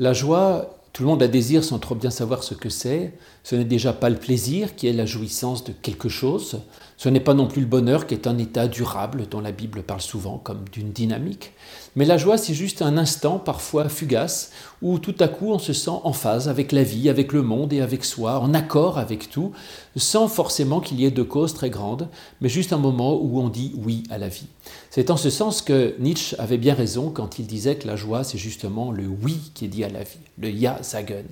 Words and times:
La 0.00 0.12
joie, 0.12 0.78
tout 0.92 1.02
le 1.02 1.08
monde 1.08 1.20
la 1.20 1.26
désire 1.26 1.64
sans 1.64 1.80
trop 1.80 1.96
bien 1.96 2.10
savoir 2.10 2.44
ce 2.44 2.54
que 2.54 2.68
c'est. 2.68 3.14
Ce 3.42 3.56
n'est 3.56 3.64
déjà 3.64 3.92
pas 3.92 4.10
le 4.10 4.16
plaisir 4.16 4.76
qui 4.76 4.86
est 4.86 4.92
la 4.92 5.06
jouissance 5.06 5.64
de 5.64 5.72
quelque 5.72 6.08
chose. 6.08 6.60
Ce 6.98 7.08
n'est 7.08 7.20
pas 7.20 7.32
non 7.32 7.46
plus 7.46 7.60
le 7.60 7.68
bonheur 7.68 8.08
qui 8.08 8.14
est 8.14 8.26
un 8.26 8.38
état 8.38 8.66
durable 8.66 9.28
dont 9.30 9.40
la 9.40 9.52
Bible 9.52 9.84
parle 9.84 10.00
souvent 10.00 10.38
comme 10.38 10.64
d'une 10.72 10.90
dynamique. 10.90 11.52
Mais 11.94 12.04
la 12.04 12.18
joie, 12.18 12.38
c'est 12.38 12.54
juste 12.54 12.82
un 12.82 12.98
instant, 12.98 13.38
parfois 13.38 13.88
fugace, 13.88 14.50
où 14.82 14.98
tout 14.98 15.14
à 15.20 15.28
coup 15.28 15.52
on 15.52 15.58
se 15.58 15.72
sent 15.72 15.90
en 15.90 16.12
phase 16.12 16.48
avec 16.48 16.72
la 16.72 16.82
vie, 16.82 17.08
avec 17.08 17.32
le 17.32 17.42
monde 17.42 17.72
et 17.72 17.80
avec 17.80 18.04
soi, 18.04 18.40
en 18.40 18.52
accord 18.52 18.98
avec 18.98 19.30
tout, 19.30 19.52
sans 19.96 20.28
forcément 20.28 20.80
qu'il 20.80 21.00
y 21.00 21.04
ait 21.04 21.10
de 21.10 21.22
causes 21.22 21.54
très 21.54 21.70
grandes, 21.70 22.08
mais 22.40 22.48
juste 22.48 22.72
un 22.72 22.78
moment 22.78 23.20
où 23.20 23.40
on 23.40 23.48
dit 23.48 23.72
oui 23.84 24.02
à 24.10 24.18
la 24.18 24.28
vie. 24.28 24.46
C'est 24.90 25.10
en 25.10 25.16
ce 25.16 25.30
sens 25.30 25.62
que 25.62 25.94
Nietzsche 25.98 26.36
avait 26.38 26.58
bien 26.58 26.74
raison 26.74 27.10
quand 27.10 27.38
il 27.38 27.46
disait 27.46 27.76
que 27.76 27.86
la 27.86 27.96
joie, 27.96 28.24
c'est 28.24 28.38
justement 28.38 28.92
le 28.92 29.04
oui 29.06 29.50
qui 29.54 29.64
est 29.64 29.68
dit 29.68 29.84
à 29.84 29.88
la 29.88 30.02
vie, 30.02 30.18
le 30.38 30.50
Ja 30.50 30.82
sagen. 30.82 31.24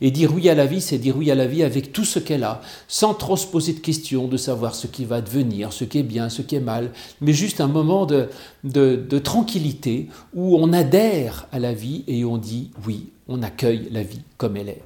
Et 0.00 0.10
dire 0.10 0.32
oui 0.34 0.48
à 0.48 0.54
la 0.54 0.66
vie, 0.66 0.80
c'est 0.80 0.98
dire 0.98 1.16
oui 1.16 1.30
à 1.30 1.34
la 1.34 1.46
vie 1.46 1.62
avec 1.62 1.92
tout 1.92 2.04
ce 2.04 2.18
qu'elle 2.18 2.44
a, 2.44 2.60
sans 2.88 3.14
trop 3.14 3.36
se 3.36 3.46
poser 3.46 3.72
de 3.72 3.80
questions 3.80 4.28
de 4.28 4.36
savoir 4.36 4.74
ce 4.74 4.86
qui 4.86 5.04
va 5.04 5.11
devenir, 5.20 5.72
ce 5.72 5.84
qui 5.84 5.98
est 5.98 6.04
bien, 6.04 6.28
ce 6.28 6.42
qui 6.42 6.56
est 6.56 6.60
mal, 6.60 6.90
mais 7.20 7.32
juste 7.32 7.60
un 7.60 7.68
moment 7.68 8.06
de, 8.06 8.28
de 8.64 9.18
tranquillité 9.18 10.08
où 10.34 10.56
on 10.56 10.72
adhère 10.72 11.46
à 11.52 11.58
la 11.58 11.74
vie 11.74 12.04
et 12.06 12.24
on 12.24 12.38
dit 12.38 12.70
oui, 12.86 13.10
on 13.28 13.42
accueille 13.42 13.88
la 13.90 14.02
vie 14.02 14.22
comme 14.36 14.56
elle 14.56 14.68
est. 14.68 14.82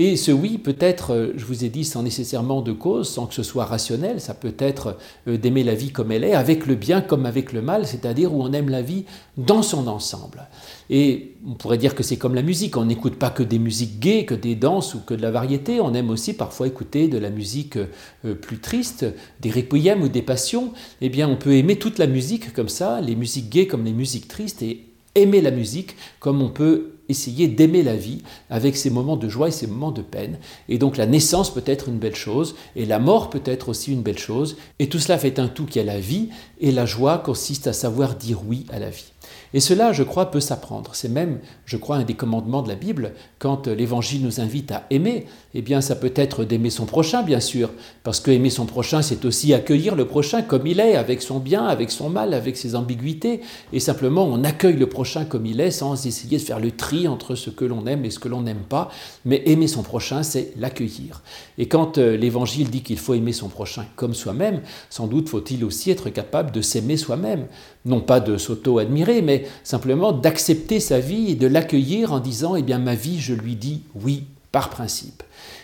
Et 0.00 0.16
ce 0.16 0.30
oui 0.30 0.58
peut 0.58 0.76
être, 0.78 1.12
euh, 1.12 1.32
je 1.36 1.44
vous 1.44 1.64
ai 1.64 1.68
dit, 1.68 1.84
sans 1.84 2.04
nécessairement 2.04 2.62
de 2.62 2.70
cause, 2.70 3.08
sans 3.08 3.26
que 3.26 3.34
ce 3.34 3.42
soit 3.42 3.64
rationnel, 3.64 4.20
ça 4.20 4.32
peut 4.32 4.54
être 4.58 4.96
euh, 5.26 5.36
d'aimer 5.36 5.64
la 5.64 5.74
vie 5.74 5.90
comme 5.90 6.12
elle 6.12 6.22
est, 6.22 6.34
avec 6.34 6.66
le 6.66 6.76
bien 6.76 7.00
comme 7.00 7.26
avec 7.26 7.52
le 7.52 7.62
mal, 7.62 7.84
c'est-à-dire 7.84 8.32
où 8.32 8.40
on 8.40 8.52
aime 8.52 8.68
la 8.68 8.80
vie 8.80 9.06
dans 9.36 9.62
son 9.62 9.88
ensemble. 9.88 10.46
Et 10.88 11.34
on 11.44 11.54
pourrait 11.54 11.78
dire 11.78 11.96
que 11.96 12.04
c'est 12.04 12.16
comme 12.16 12.36
la 12.36 12.42
musique, 12.42 12.76
on 12.76 12.84
n'écoute 12.84 13.16
pas 13.16 13.30
que 13.30 13.42
des 13.42 13.58
musiques 13.58 13.98
gaies, 13.98 14.24
que 14.24 14.36
des 14.36 14.54
danses 14.54 14.94
ou 14.94 15.00
que 15.00 15.14
de 15.14 15.22
la 15.22 15.32
variété, 15.32 15.80
on 15.80 15.92
aime 15.94 16.10
aussi 16.10 16.32
parfois 16.32 16.68
écouter 16.68 17.08
de 17.08 17.18
la 17.18 17.30
musique 17.30 17.76
euh, 17.76 18.34
plus 18.34 18.60
triste, 18.60 19.04
des 19.40 19.50
requiem 19.50 20.02
ou 20.02 20.08
des 20.08 20.22
passions. 20.22 20.72
Eh 21.00 21.08
bien, 21.08 21.28
on 21.28 21.36
peut 21.36 21.54
aimer 21.54 21.76
toute 21.76 21.98
la 21.98 22.06
musique 22.06 22.52
comme 22.52 22.68
ça, 22.68 23.00
les 23.00 23.16
musiques 23.16 23.50
gaies 23.50 23.66
comme 23.66 23.84
les 23.84 23.92
musiques 23.92 24.28
tristes, 24.28 24.62
et 24.62 24.84
aimer 25.16 25.40
la 25.40 25.50
musique 25.50 25.96
comme 26.20 26.40
on 26.40 26.50
peut 26.50 26.92
essayer 27.08 27.48
d'aimer 27.48 27.82
la 27.82 27.96
vie 27.96 28.22
avec 28.50 28.76
ses 28.76 28.90
moments 28.90 29.16
de 29.16 29.28
joie 29.28 29.48
et 29.48 29.52
ses 29.52 29.66
moments 29.66 29.92
de 29.92 30.02
peine. 30.02 30.38
Et 30.68 30.78
donc 30.78 30.96
la 30.96 31.06
naissance 31.06 31.52
peut 31.52 31.62
être 31.66 31.88
une 31.88 31.98
belle 31.98 32.16
chose, 32.16 32.54
et 32.76 32.86
la 32.86 32.98
mort 32.98 33.30
peut 33.30 33.42
être 33.44 33.68
aussi 33.68 33.92
une 33.92 34.02
belle 34.02 34.18
chose, 34.18 34.56
et 34.78 34.88
tout 34.88 34.98
cela 34.98 35.18
fait 35.18 35.38
un 35.38 35.48
tout 35.48 35.66
qui 35.66 35.78
est 35.78 35.84
la 35.84 36.00
vie, 36.00 36.28
et 36.60 36.72
la 36.72 36.86
joie 36.86 37.18
consiste 37.18 37.66
à 37.66 37.72
savoir 37.72 38.14
dire 38.14 38.40
oui 38.46 38.66
à 38.70 38.78
la 38.78 38.90
vie. 38.90 39.12
Et 39.54 39.60
cela, 39.60 39.92
je 39.92 40.02
crois, 40.02 40.30
peut 40.30 40.40
s'apprendre. 40.40 40.90
C'est 40.94 41.08
même, 41.08 41.38
je 41.64 41.76
crois, 41.76 41.96
un 41.96 42.04
des 42.04 42.14
commandements 42.14 42.62
de 42.62 42.68
la 42.68 42.74
Bible. 42.74 43.12
Quand 43.38 43.66
l'Évangile 43.66 44.22
nous 44.22 44.40
invite 44.40 44.72
à 44.72 44.86
aimer, 44.90 45.26
eh 45.54 45.62
bien, 45.62 45.80
ça 45.80 45.96
peut 45.96 46.12
être 46.14 46.44
d'aimer 46.44 46.70
son 46.70 46.84
prochain, 46.84 47.22
bien 47.22 47.40
sûr, 47.40 47.70
parce 48.02 48.20
que 48.20 48.30
aimer 48.30 48.50
son 48.50 48.66
prochain, 48.66 49.00
c'est 49.00 49.24
aussi 49.24 49.54
accueillir 49.54 49.94
le 49.94 50.06
prochain 50.06 50.42
comme 50.42 50.66
il 50.66 50.80
est, 50.80 50.96
avec 50.96 51.22
son 51.22 51.38
bien, 51.38 51.64
avec 51.64 51.90
son 51.90 52.10
mal, 52.10 52.34
avec 52.34 52.56
ses 52.56 52.74
ambiguïtés. 52.74 53.40
Et 53.72 53.80
simplement, 53.80 54.24
on 54.24 54.44
accueille 54.44 54.76
le 54.76 54.88
prochain 54.88 55.24
comme 55.24 55.46
il 55.46 55.60
est, 55.60 55.70
sans 55.70 56.06
essayer 56.06 56.38
de 56.38 56.42
faire 56.42 56.60
le 56.60 56.70
tri 56.70 56.97
entre 57.06 57.34
ce 57.34 57.50
que 57.50 57.64
l'on 57.64 57.86
aime 57.86 58.04
et 58.04 58.10
ce 58.10 58.18
que 58.18 58.28
l'on 58.28 58.40
n'aime 58.40 58.64
pas. 58.68 58.90
Mais 59.24 59.42
aimer 59.46 59.68
son 59.68 59.82
prochain, 59.82 60.22
c'est 60.22 60.52
l'accueillir. 60.56 61.22
Et 61.58 61.68
quand 61.68 61.98
euh, 61.98 62.16
l'Évangile 62.16 62.70
dit 62.70 62.82
qu'il 62.82 62.98
faut 62.98 63.14
aimer 63.14 63.32
son 63.32 63.48
prochain 63.48 63.84
comme 63.94 64.14
soi-même, 64.14 64.62
sans 64.90 65.06
doute 65.06 65.28
faut-il 65.28 65.64
aussi 65.64 65.90
être 65.90 66.10
capable 66.10 66.50
de 66.50 66.62
s'aimer 66.62 66.96
soi-même. 66.96 67.46
Non 67.84 68.00
pas 68.00 68.20
de 68.20 68.36
s'auto-admirer, 68.36 69.22
mais 69.22 69.46
simplement 69.62 70.12
d'accepter 70.12 70.80
sa 70.80 70.98
vie 70.98 71.30
et 71.30 71.34
de 71.34 71.46
l'accueillir 71.46 72.12
en 72.12 72.20
disant 72.20 72.56
Eh 72.56 72.62
bien, 72.62 72.78
ma 72.78 72.94
vie, 72.94 73.20
je 73.20 73.34
lui 73.34 73.54
dis 73.54 73.82
oui 73.94 74.24
par 74.58 74.70
principe. 74.70 75.22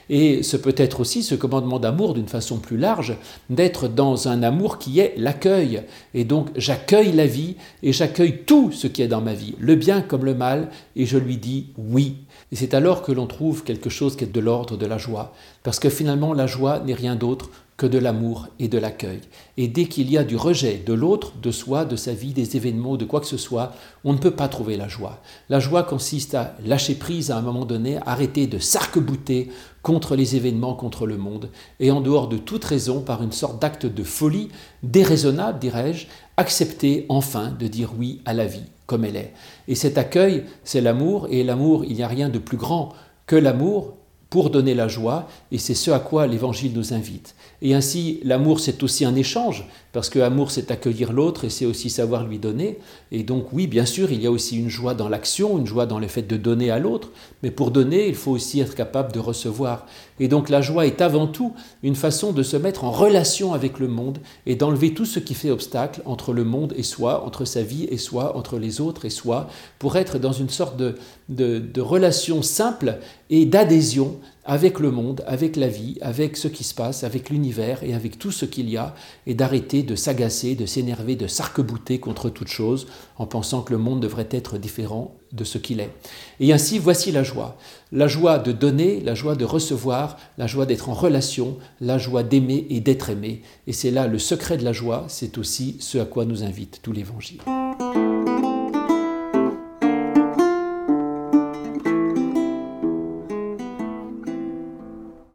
Et 0.08 0.44
ce 0.44 0.56
peut 0.56 0.76
être 0.76 1.00
aussi 1.00 1.24
ce 1.24 1.34
commandement 1.34 1.80
d'amour 1.80 2.14
d'une 2.14 2.28
façon 2.28 2.58
plus 2.58 2.76
large, 2.76 3.16
d'être 3.50 3.88
dans 3.88 4.28
un 4.28 4.44
amour 4.44 4.78
qui 4.78 5.00
est 5.00 5.14
l'accueil. 5.16 5.82
Et 6.12 6.22
donc 6.22 6.50
j'accueille 6.54 7.10
la 7.10 7.26
vie 7.26 7.56
et 7.82 7.92
j'accueille 7.92 8.44
tout 8.46 8.70
ce 8.70 8.86
qui 8.86 9.02
est 9.02 9.08
dans 9.08 9.20
ma 9.20 9.34
vie, 9.34 9.56
le 9.58 9.74
bien 9.74 10.00
comme 10.00 10.24
le 10.24 10.36
mal, 10.36 10.68
et 10.94 11.06
je 11.06 11.18
lui 11.18 11.38
dis 11.38 11.70
oui. 11.76 12.18
Et 12.52 12.56
c'est 12.56 12.72
alors 12.72 13.02
que 13.02 13.10
l'on 13.10 13.26
trouve 13.26 13.64
quelque 13.64 13.90
chose 13.90 14.14
qui 14.14 14.22
est 14.22 14.32
de 14.32 14.38
l'ordre 14.38 14.76
de 14.76 14.86
la 14.86 14.98
joie, 14.98 15.32
parce 15.64 15.80
que 15.80 15.90
finalement 15.90 16.34
la 16.34 16.46
joie 16.46 16.78
n'est 16.78 16.94
rien 16.94 17.16
d'autre 17.16 17.50
que 17.76 17.86
de 17.86 17.98
l'amour 17.98 18.46
et 18.58 18.68
de 18.68 18.78
l'accueil. 18.78 19.20
Et 19.56 19.66
dès 19.66 19.86
qu'il 19.86 20.10
y 20.10 20.16
a 20.16 20.24
du 20.24 20.36
rejet 20.36 20.82
de 20.86 20.92
l'autre, 20.92 21.32
de 21.42 21.50
soi, 21.50 21.84
de 21.84 21.96
sa 21.96 22.12
vie, 22.12 22.32
des 22.32 22.56
événements, 22.56 22.96
de 22.96 23.04
quoi 23.04 23.20
que 23.20 23.26
ce 23.26 23.36
soit, 23.36 23.72
on 24.04 24.12
ne 24.12 24.18
peut 24.18 24.30
pas 24.30 24.48
trouver 24.48 24.76
la 24.76 24.86
joie. 24.86 25.20
La 25.48 25.58
joie 25.58 25.82
consiste 25.82 26.34
à 26.34 26.54
lâcher 26.64 26.94
prise 26.94 27.30
à 27.30 27.36
un 27.36 27.42
moment 27.42 27.64
donné, 27.64 27.98
arrêter 28.06 28.46
de 28.46 28.58
s'arc-bouter 28.58 29.50
contre 29.82 30.14
les 30.14 30.36
événements, 30.36 30.74
contre 30.74 31.06
le 31.06 31.18
monde, 31.18 31.50
et 31.80 31.90
en 31.90 32.00
dehors 32.00 32.28
de 32.28 32.38
toute 32.38 32.64
raison, 32.64 33.00
par 33.00 33.22
une 33.22 33.32
sorte 33.32 33.60
d'acte 33.60 33.86
de 33.86 34.04
folie, 34.04 34.48
déraisonnable, 34.82 35.58
dirais-je, 35.58 36.06
accepter 36.36 37.06
enfin 37.08 37.50
de 37.58 37.66
dire 37.66 37.92
oui 37.98 38.20
à 38.24 38.34
la 38.34 38.46
vie 38.46 38.64
comme 38.86 39.04
elle 39.04 39.16
est. 39.16 39.32
Et 39.66 39.74
cet 39.74 39.98
accueil, 39.98 40.44
c'est 40.62 40.80
l'amour, 40.80 41.26
et 41.30 41.42
l'amour, 41.42 41.84
il 41.84 41.96
n'y 41.96 42.02
a 42.02 42.08
rien 42.08 42.28
de 42.28 42.38
plus 42.38 42.56
grand 42.56 42.92
que 43.26 43.36
l'amour, 43.36 43.94
pour 44.34 44.50
donner 44.50 44.74
la 44.74 44.88
joie, 44.88 45.28
et 45.52 45.58
c'est 45.58 45.74
ce 45.74 45.92
à 45.92 46.00
quoi 46.00 46.26
l'Évangile 46.26 46.72
nous 46.74 46.92
invite. 46.92 47.36
Et 47.62 47.72
ainsi, 47.72 48.18
l'amour, 48.24 48.58
c'est 48.58 48.82
aussi 48.82 49.04
un 49.04 49.14
échange, 49.14 49.64
parce 49.92 50.10
que 50.10 50.18
amour, 50.18 50.50
c'est 50.50 50.72
accueillir 50.72 51.12
l'autre, 51.12 51.44
et 51.44 51.50
c'est 51.50 51.66
aussi 51.66 51.88
savoir 51.88 52.26
lui 52.26 52.40
donner. 52.40 52.80
Et 53.12 53.22
donc, 53.22 53.52
oui, 53.52 53.68
bien 53.68 53.86
sûr, 53.86 54.10
il 54.10 54.20
y 54.20 54.26
a 54.26 54.32
aussi 54.32 54.58
une 54.58 54.68
joie 54.68 54.94
dans 54.94 55.08
l'action, 55.08 55.56
une 55.56 55.68
joie 55.68 55.86
dans 55.86 56.00
le 56.00 56.08
fait 56.08 56.22
de 56.22 56.36
donner 56.36 56.72
à 56.72 56.80
l'autre, 56.80 57.12
mais 57.44 57.52
pour 57.52 57.70
donner, 57.70 58.08
il 58.08 58.16
faut 58.16 58.32
aussi 58.32 58.58
être 58.58 58.74
capable 58.74 59.12
de 59.12 59.20
recevoir. 59.20 59.86
Et 60.18 60.26
donc, 60.26 60.48
la 60.48 60.60
joie 60.60 60.84
est 60.84 61.00
avant 61.00 61.28
tout 61.28 61.52
une 61.84 61.94
façon 61.94 62.32
de 62.32 62.42
se 62.42 62.56
mettre 62.56 62.82
en 62.82 62.90
relation 62.90 63.54
avec 63.54 63.78
le 63.78 63.86
monde, 63.86 64.18
et 64.46 64.56
d'enlever 64.56 64.94
tout 64.94 65.06
ce 65.06 65.20
qui 65.20 65.34
fait 65.34 65.50
obstacle 65.50 66.02
entre 66.06 66.32
le 66.32 66.42
monde 66.42 66.74
et 66.76 66.82
soi, 66.82 67.24
entre 67.24 67.44
sa 67.44 67.62
vie 67.62 67.84
et 67.84 67.98
soi, 67.98 68.36
entre 68.36 68.58
les 68.58 68.80
autres 68.80 69.04
et 69.04 69.10
soi, 69.10 69.48
pour 69.78 69.94
être 69.94 70.18
dans 70.18 70.32
une 70.32 70.50
sorte 70.50 70.76
de, 70.76 70.96
de, 71.28 71.60
de 71.60 71.80
relation 71.80 72.42
simple 72.42 72.98
et 73.36 73.46
d'adhésion 73.46 74.20
avec 74.44 74.78
le 74.78 74.92
monde, 74.92 75.24
avec 75.26 75.56
la 75.56 75.66
vie, 75.66 75.98
avec 76.02 76.36
ce 76.36 76.46
qui 76.46 76.62
se 76.62 76.72
passe, 76.72 77.02
avec 77.02 77.30
l'univers 77.30 77.82
et 77.82 77.92
avec 77.92 78.16
tout 78.16 78.30
ce 78.30 78.44
qu'il 78.44 78.70
y 78.70 78.76
a, 78.76 78.94
et 79.26 79.34
d'arrêter 79.34 79.82
de 79.82 79.96
s'agacer, 79.96 80.54
de 80.54 80.66
s'énerver, 80.66 81.16
de 81.16 81.26
s'arc-bouter 81.26 81.98
contre 81.98 82.30
toute 82.30 82.46
chose, 82.46 82.86
en 83.16 83.26
pensant 83.26 83.62
que 83.62 83.72
le 83.72 83.78
monde 83.78 83.98
devrait 83.98 84.28
être 84.30 84.56
différent 84.56 85.16
de 85.32 85.42
ce 85.42 85.58
qu'il 85.58 85.80
est. 85.80 85.90
Et 86.38 86.52
ainsi, 86.52 86.78
voici 86.78 87.10
la 87.10 87.24
joie. 87.24 87.56
La 87.90 88.06
joie 88.06 88.38
de 88.38 88.52
donner, 88.52 89.00
la 89.00 89.16
joie 89.16 89.34
de 89.34 89.44
recevoir, 89.44 90.16
la 90.38 90.46
joie 90.46 90.66
d'être 90.66 90.88
en 90.88 90.94
relation, 90.94 91.56
la 91.80 91.98
joie 91.98 92.22
d'aimer 92.22 92.68
et 92.70 92.80
d'être 92.80 93.10
aimé. 93.10 93.42
Et 93.66 93.72
c'est 93.72 93.90
là 93.90 94.06
le 94.06 94.20
secret 94.20 94.58
de 94.58 94.64
la 94.64 94.72
joie, 94.72 95.06
c'est 95.08 95.38
aussi 95.38 95.76
ce 95.80 95.98
à 95.98 96.04
quoi 96.04 96.24
nous 96.24 96.44
invite 96.44 96.78
tout 96.82 96.92
l'Évangile. 96.92 97.40